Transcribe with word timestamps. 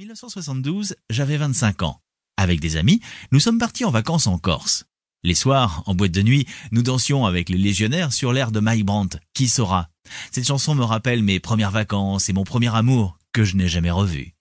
1972, 0.00 0.94
j'avais 1.10 1.36
25 1.36 1.82
ans. 1.82 2.00
Avec 2.38 2.58
des 2.58 2.78
amis, 2.78 3.02
nous 3.32 3.38
sommes 3.38 3.58
partis 3.58 3.84
en 3.84 3.90
vacances 3.90 4.26
en 4.26 4.38
Corse. 4.38 4.86
Les 5.22 5.34
soirs, 5.34 5.82
en 5.84 5.94
boîte 5.94 6.12
de 6.12 6.22
nuit, 6.22 6.46
nous 6.72 6.82
dansions 6.82 7.26
avec 7.26 7.50
les 7.50 7.58
légionnaires 7.58 8.10
sur 8.10 8.32
l'air 8.32 8.50
de 8.50 8.60
Mike 8.60 8.86
Brandt, 8.86 9.18
Qui 9.34 9.46
saura 9.46 9.90
Cette 10.32 10.46
chanson 10.46 10.74
me 10.74 10.84
rappelle 10.84 11.22
mes 11.22 11.38
premières 11.38 11.70
vacances 11.70 12.30
et 12.30 12.32
mon 12.32 12.44
premier 12.44 12.74
amour, 12.74 13.18
que 13.34 13.44
je 13.44 13.56
n'ai 13.56 13.68
jamais 13.68 13.90
revu. 13.90 14.32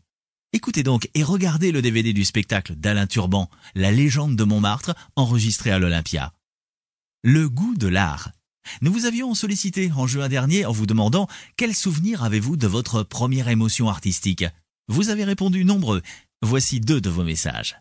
Écoutez 0.53 0.83
donc 0.83 1.09
et 1.13 1.23
regardez 1.23 1.71
le 1.71 1.81
DVD 1.81 2.13
du 2.13 2.23
spectacle 2.23 2.75
d'Alain 2.75 3.07
Turban, 3.07 3.49
La 3.75 3.91
légende 3.91 4.35
de 4.35 4.43
Montmartre, 4.43 4.95
enregistré 5.15 5.71
à 5.71 5.79
l'Olympia. 5.79 6.33
Le 7.23 7.49
goût 7.49 7.75
de 7.75 7.87
l'art. 7.87 8.31
Nous 8.81 8.91
vous 8.91 9.05
avions 9.05 9.33
sollicité 9.33 9.91
en 9.95 10.07
juin 10.07 10.29
dernier 10.29 10.65
en 10.65 10.71
vous 10.71 10.85
demandant 10.85 11.27
quel 11.57 11.73
souvenir 11.73 12.23
avez-vous 12.23 12.57
de 12.57 12.67
votre 12.67 13.03
première 13.03 13.49
émotion 13.49 13.89
artistique? 13.89 14.45
Vous 14.87 15.09
avez 15.09 15.23
répondu 15.23 15.65
nombreux. 15.65 16.01
Voici 16.41 16.79
deux 16.79 17.01
de 17.01 17.09
vos 17.09 17.23
messages. 17.23 17.77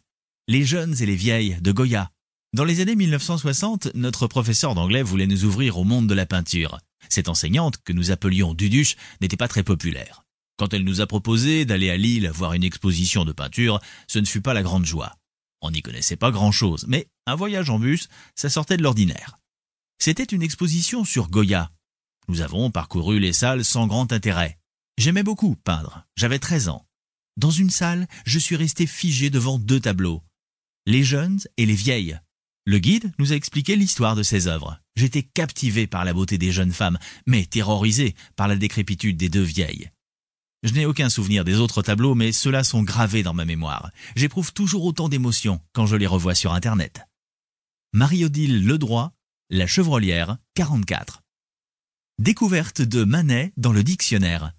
Les 0.49 0.65
jeunes 0.65 1.01
et 1.01 1.07
les 1.07 1.17
vieilles 1.17 1.59
de 1.61 1.73
Goya. 1.73 2.11
Dans 2.53 2.65
les 2.65 2.81
années 2.81 2.97
1960, 2.97 3.95
notre 3.95 4.27
professeur 4.27 4.75
d'anglais 4.75 5.03
voulait 5.03 5.27
nous 5.27 5.45
ouvrir 5.45 5.79
au 5.79 5.85
monde 5.85 6.09
de 6.09 6.15
la 6.15 6.27
peinture. 6.27 6.79
Cette 7.09 7.29
enseignante, 7.29 7.79
que 7.85 7.93
nous 7.93 8.11
appelions 8.11 8.55
Duduche, 8.55 8.97
n'était 9.21 9.37
pas 9.37 9.49
très 9.49 9.63
populaire. 9.63 10.25
Quand 10.59 10.73
elle 10.73 10.85
nous 10.85 11.01
a 11.01 11.07
proposé 11.07 11.65
d'aller 11.65 11.91
à 11.91 11.97
Lille 11.97 12.31
voir 12.33 12.55
une 12.55 12.65
exposition 12.65 13.25
de 13.25 13.33
peinture, 13.33 13.81
ce 14.07 14.19
ne 14.19 14.25
fut 14.25 14.41
pas 14.41 14.55
la 14.55 14.63
grande 14.63 14.87
joie. 14.87 15.17
On 15.61 15.71
n'y 15.71 15.83
connaissait 15.83 16.17
pas 16.17 16.31
grand-chose, 16.31 16.87
mais 16.89 17.09
un 17.27 17.35
voyage 17.35 17.71
en 17.71 17.79
bus, 17.79 18.09
ça 18.35 18.49
sortait 18.49 18.77
de 18.77 18.83
l'ordinaire. 18.83 19.39
C'était 19.99 20.25
une 20.25 20.43
exposition 20.43 21.05
sur 21.05 21.29
Goya. 21.29 21.71
Nous 22.29 22.41
avons 22.41 22.71
parcouru 22.71 23.19
les 23.19 23.33
salles 23.33 23.65
sans 23.65 23.87
grand 23.87 24.13
intérêt. 24.13 24.59
J'aimais 24.99 25.23
beaucoup 25.23 25.57
peindre. 25.57 26.07
J'avais 26.17 26.39
13 26.39 26.69
ans. 26.69 26.87
Dans 27.37 27.51
une 27.51 27.71
salle, 27.71 28.07
je 28.25 28.39
suis 28.39 28.57
resté 28.57 28.87
figé 28.87 29.29
devant 29.29 29.59
deux 29.59 29.81
tableaux. 29.81 30.23
Les 30.87 31.05
jeunes 31.05 31.41
et 31.57 31.67
les 31.67 31.75
vieilles. 31.75 32.19
Le 32.69 32.81
guide 32.81 33.13
nous 33.21 33.33
a 33.33 33.37
expliqué 33.37 33.77
l'histoire 33.77 34.17
de 34.17 34.25
ces 34.25 34.49
œuvres. 34.49 34.81
J'étais 34.97 35.23
captivé 35.23 35.87
par 35.87 36.05
la 36.05 36.13
beauté 36.13 36.37
des 36.37 36.51
jeunes 36.51 36.73
femmes, 36.73 36.99
mais 37.25 37.47
terrorisé 37.47 38.17
par 38.35 38.49
la 38.49 38.57
décrépitude 38.57 39.17
des 39.17 39.29
deux 39.29 39.43
vieilles. 39.43 39.91
Je 40.65 40.73
n'ai 40.73 40.85
aucun 40.85 41.09
souvenir 41.09 41.45
des 41.45 41.61
autres 41.61 41.83
tableaux, 41.83 42.17
mais 42.17 42.33
ceux-là 42.33 42.65
sont 42.65 42.83
gravés 42.83 43.23
dans 43.23 43.35
ma 43.35 43.45
mémoire. 43.45 43.93
J'éprouve 44.17 44.53
toujours 44.53 44.85
autant 44.85 45.09
d'émotions 45.09 45.61
quand 45.75 45.87
je 45.87 45.95
les 45.95 46.09
revois 46.09 46.35
sur 46.35 46.55
Internet. 46.55 47.03
Marie-Odile 47.93 48.67
Ledroit, 48.67 49.13
La 49.49 49.69
Chevrolière, 49.69 50.39
44. 50.55 51.23
Découverte 52.19 52.83
de 52.83 53.05
Manet 53.05 53.53
dans 53.57 53.73
le 53.73 53.85
dictionnaire. 53.85 54.55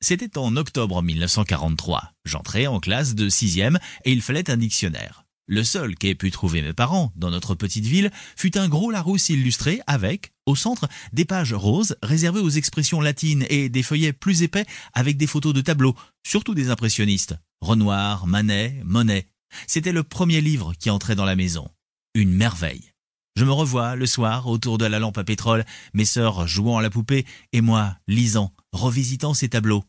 C'était 0.00 0.38
en 0.38 0.56
octobre 0.56 1.02
1943. 1.02 2.14
J'entrais 2.24 2.68
en 2.68 2.80
classe 2.80 3.14
de 3.14 3.28
sixième 3.28 3.78
et 4.06 4.12
il 4.12 4.22
fallait 4.22 4.50
un 4.50 4.56
dictionnaire. 4.56 5.26
Le 5.52 5.64
seul 5.64 5.96
qu'aient 5.96 6.14
pu 6.14 6.30
trouver 6.30 6.62
mes 6.62 6.72
parents 6.72 7.12
dans 7.16 7.32
notre 7.32 7.56
petite 7.56 7.84
ville 7.84 8.12
fut 8.36 8.56
un 8.56 8.68
gros 8.68 8.92
Larousse 8.92 9.30
illustré 9.30 9.80
avec, 9.88 10.32
au 10.46 10.54
centre, 10.54 10.88
des 11.12 11.24
pages 11.24 11.54
roses 11.54 11.96
réservées 12.04 12.38
aux 12.38 12.50
expressions 12.50 13.00
latines 13.00 13.44
et 13.50 13.68
des 13.68 13.82
feuillets 13.82 14.12
plus 14.12 14.44
épais 14.44 14.64
avec 14.92 15.16
des 15.16 15.26
photos 15.26 15.52
de 15.52 15.60
tableaux, 15.60 15.96
surtout 16.24 16.54
des 16.54 16.70
impressionnistes. 16.70 17.34
Renoir, 17.60 18.28
Manet, 18.28 18.80
Monet. 18.84 19.26
C'était 19.66 19.90
le 19.90 20.04
premier 20.04 20.40
livre 20.40 20.72
qui 20.78 20.88
entrait 20.88 21.16
dans 21.16 21.24
la 21.24 21.34
maison. 21.34 21.68
Une 22.14 22.32
merveille. 22.32 22.92
Je 23.34 23.44
me 23.44 23.50
revois 23.50 23.96
le 23.96 24.06
soir 24.06 24.46
autour 24.46 24.78
de 24.78 24.86
la 24.86 25.00
lampe 25.00 25.18
à 25.18 25.24
pétrole, 25.24 25.64
mes 25.94 26.04
sœurs 26.04 26.46
jouant 26.46 26.78
à 26.78 26.82
la 26.82 26.90
poupée 26.90 27.26
et 27.52 27.60
moi 27.60 27.96
lisant, 28.06 28.54
revisitant 28.70 29.34
ces 29.34 29.48
tableaux. 29.48 29.82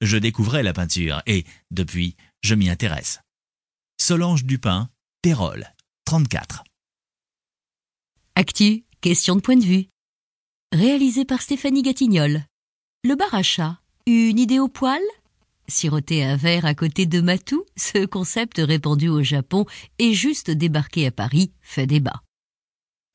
Je 0.00 0.16
découvrais 0.16 0.62
la 0.62 0.72
peinture 0.72 1.22
et, 1.26 1.44
depuis, 1.72 2.14
je 2.40 2.54
m'y 2.54 2.70
intéresse. 2.70 3.20
Solange 4.02 4.46
Dupin, 4.46 4.88
Pérol, 5.20 5.66
34. 6.06 6.64
Actu, 8.34 8.86
question 9.02 9.36
de 9.36 9.42
point 9.42 9.58
de 9.58 9.62
vue. 9.62 9.88
Réalisé 10.72 11.26
par 11.26 11.42
Stéphanie 11.42 11.82
Gatignol. 11.82 12.44
Le 13.04 13.14
bar 13.14 13.34
à 13.34 13.42
chat, 13.42 13.78
une 14.06 14.38
idée 14.38 14.58
au 14.58 14.68
poil? 14.68 15.02
Siroter 15.68 16.24
un 16.24 16.36
verre 16.36 16.64
à 16.64 16.74
côté 16.74 17.04
de 17.04 17.20
Matou, 17.20 17.62
ce 17.76 18.06
concept 18.06 18.56
répandu 18.56 19.10
au 19.10 19.22
Japon 19.22 19.66
et 19.98 20.14
juste 20.14 20.50
débarqué 20.50 21.06
à 21.06 21.10
Paris 21.10 21.52
fait 21.60 21.86
débat. 21.86 22.22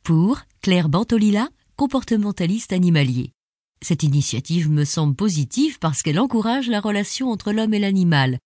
Pour 0.04 0.42
Claire 0.62 0.88
Bantolila, 0.88 1.50
comportementaliste 1.78 2.74
animalier. 2.74 3.32
Cette 3.82 4.04
initiative 4.04 4.70
me 4.70 4.86
semble 4.86 5.16
positive 5.16 5.80
parce 5.80 6.04
qu'elle 6.04 6.20
encourage 6.20 6.70
la 6.70 6.80
relation 6.80 7.32
entre 7.32 7.52
l'homme 7.52 7.74
et 7.74 7.80
l'animal, 7.80 8.38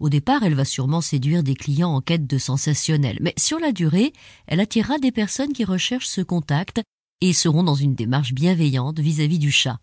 au 0.00 0.08
départ, 0.08 0.42
elle 0.42 0.54
va 0.54 0.64
sûrement 0.64 1.00
séduire 1.00 1.42
des 1.42 1.54
clients 1.54 1.94
en 1.94 2.00
quête 2.00 2.26
de 2.26 2.38
sensationnel, 2.38 3.18
mais 3.20 3.34
sur 3.36 3.58
la 3.58 3.72
durée, 3.72 4.12
elle 4.46 4.60
attirera 4.60 4.98
des 4.98 5.12
personnes 5.12 5.52
qui 5.52 5.64
recherchent 5.64 6.08
ce 6.08 6.20
contact 6.20 6.80
et 7.20 7.32
seront 7.32 7.64
dans 7.64 7.74
une 7.74 7.94
démarche 7.94 8.32
bienveillante 8.32 9.00
vis-à-vis 9.00 9.38
du 9.38 9.50
chat. 9.50 9.78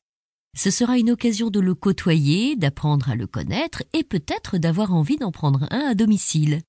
Ce 0.57 0.71
sera 0.71 0.97
une 0.97 1.11
occasion 1.11 1.49
de 1.49 1.59
le 1.59 1.75
côtoyer, 1.75 2.55
d'apprendre 2.55 3.09
à 3.09 3.15
le 3.15 3.27
connaître 3.27 3.83
et 3.91 4.03
peut-être 4.03 4.57
d'avoir 4.57 4.93
envie 4.93 5.17
d'en 5.17 5.31
prendre 5.31 5.67
un 5.69 5.81
à 5.89 5.95
domicile. 5.95 6.61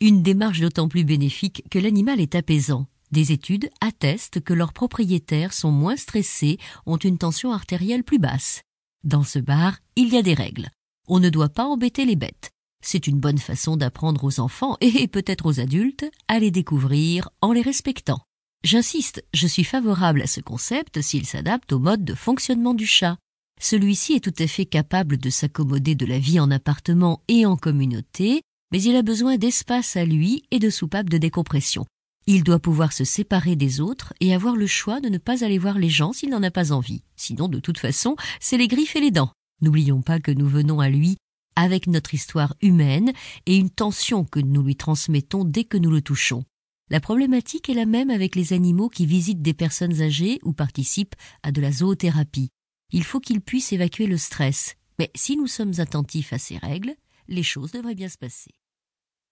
Une 0.00 0.22
démarche 0.22 0.60
d'autant 0.60 0.88
plus 0.88 1.04
bénéfique 1.04 1.64
que 1.70 1.78
l'animal 1.78 2.20
est 2.20 2.34
apaisant. 2.34 2.88
Des 3.10 3.32
études 3.32 3.70
attestent 3.80 4.40
que 4.40 4.52
leurs 4.52 4.72
propriétaires 4.72 5.54
sont 5.54 5.70
moins 5.70 5.96
stressés, 5.96 6.58
ont 6.86 6.96
une 6.96 7.18
tension 7.18 7.52
artérielle 7.52 8.04
plus 8.04 8.18
basse. 8.18 8.62
Dans 9.04 9.22
ce 9.22 9.38
bar, 9.38 9.78
il 9.96 10.08
y 10.12 10.16
a 10.16 10.22
des 10.22 10.34
règles. 10.34 10.70
On 11.08 11.18
ne 11.18 11.28
doit 11.28 11.48
pas 11.48 11.64
embêter 11.64 12.04
les 12.04 12.16
bêtes. 12.16 12.51
C'est 12.84 13.06
une 13.06 13.20
bonne 13.20 13.38
façon 13.38 13.76
d'apprendre 13.76 14.24
aux 14.24 14.40
enfants 14.40 14.76
et 14.80 15.06
peut-être 15.06 15.46
aux 15.46 15.60
adultes 15.60 16.04
à 16.28 16.40
les 16.40 16.50
découvrir 16.50 17.30
en 17.40 17.52
les 17.52 17.62
respectant. 17.62 18.20
J'insiste, 18.64 19.24
je 19.32 19.46
suis 19.46 19.64
favorable 19.64 20.22
à 20.22 20.26
ce 20.26 20.40
concept 20.40 21.00
s'il 21.00 21.26
s'adapte 21.26 21.72
au 21.72 21.78
mode 21.78 22.04
de 22.04 22.14
fonctionnement 22.14 22.74
du 22.74 22.86
chat. 22.86 23.16
Celui-ci 23.60 24.14
est 24.14 24.20
tout 24.20 24.34
à 24.42 24.46
fait 24.46 24.66
capable 24.66 25.16
de 25.16 25.30
s'accommoder 25.30 25.94
de 25.94 26.06
la 26.06 26.18
vie 26.18 26.40
en 26.40 26.50
appartement 26.50 27.22
et 27.28 27.46
en 27.46 27.56
communauté, 27.56 28.42
mais 28.72 28.82
il 28.82 28.96
a 28.96 29.02
besoin 29.02 29.36
d'espace 29.36 29.96
à 29.96 30.04
lui 30.04 30.42
et 30.50 30.58
de 30.58 30.70
soupapes 30.70 31.10
de 31.10 31.18
décompression. 31.18 31.86
Il 32.26 32.44
doit 32.44 32.60
pouvoir 32.60 32.92
se 32.92 33.04
séparer 33.04 33.56
des 33.56 33.80
autres 33.80 34.12
et 34.20 34.34
avoir 34.34 34.56
le 34.56 34.66
choix 34.66 35.00
de 35.00 35.08
ne 35.08 35.18
pas 35.18 35.44
aller 35.44 35.58
voir 35.58 35.78
les 35.78 35.88
gens 35.88 36.12
s'il 36.12 36.30
n'en 36.30 36.42
a 36.42 36.50
pas 36.50 36.72
envie. 36.72 37.02
Sinon, 37.16 37.48
de 37.48 37.58
toute 37.58 37.78
façon, 37.78 38.16
c'est 38.40 38.58
les 38.58 38.68
griffes 38.68 38.96
et 38.96 39.00
les 39.00 39.10
dents. 39.10 39.32
N'oublions 39.60 40.02
pas 40.02 40.20
que 40.20 40.32
nous 40.32 40.48
venons 40.48 40.80
à 40.80 40.88
lui 40.88 41.16
avec 41.56 41.86
notre 41.86 42.14
histoire 42.14 42.54
humaine 42.62 43.12
et 43.46 43.56
une 43.56 43.70
tension 43.70 44.24
que 44.24 44.40
nous 44.40 44.62
lui 44.62 44.76
transmettons 44.76 45.44
dès 45.44 45.64
que 45.64 45.76
nous 45.76 45.90
le 45.90 46.02
touchons. 46.02 46.44
La 46.90 47.00
problématique 47.00 47.70
est 47.70 47.74
la 47.74 47.86
même 47.86 48.10
avec 48.10 48.36
les 48.36 48.52
animaux 48.52 48.88
qui 48.88 49.06
visitent 49.06 49.42
des 49.42 49.54
personnes 49.54 50.02
âgées 50.02 50.38
ou 50.42 50.52
participent 50.52 51.14
à 51.42 51.52
de 51.52 51.60
la 51.60 51.72
zoothérapie. 51.72 52.50
Il 52.90 53.04
faut 53.04 53.20
qu'ils 53.20 53.40
puissent 53.40 53.72
évacuer 53.72 54.06
le 54.06 54.18
stress. 54.18 54.76
Mais 54.98 55.10
si 55.14 55.36
nous 55.36 55.46
sommes 55.46 55.72
attentifs 55.78 56.32
à 56.32 56.38
ces 56.38 56.58
règles, 56.58 56.94
les 57.28 57.42
choses 57.42 57.72
devraient 57.72 57.94
bien 57.94 58.08
se 58.08 58.18
passer. 58.18 58.50